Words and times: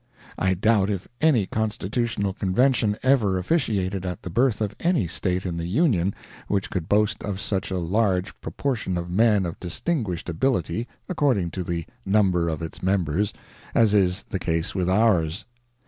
I 0.39 0.55
doubt 0.55 0.89
if 0.89 1.07
any 1.21 1.45
Constitutional 1.45 2.33
Convention 2.33 2.97
ever 3.03 3.37
officiated 3.37 4.03
at 4.03 4.23
the 4.23 4.31
birth 4.31 4.59
of 4.59 4.75
any 4.79 5.05
State 5.05 5.45
in 5.45 5.57
the 5.57 5.67
Union 5.67 6.15
which 6.47 6.71
could 6.71 6.89
boast 6.89 7.21
of 7.21 7.39
such 7.39 7.69
a 7.69 7.77
large 7.77 8.33
proportion 8.41 8.97
of 8.97 9.11
men 9.11 9.45
of 9.45 9.59
distinguished 9.59 10.27
ability, 10.27 10.87
according 11.07 11.51
to 11.51 11.63
the 11.63 11.85
number 12.03 12.49
of 12.49 12.63
its 12.63 12.81
members, 12.81 13.31
as 13.75 13.93
is 13.93 14.23
the 14.23 14.39
case 14.39 14.73
with 14.73 14.89
ours. 14.89 15.45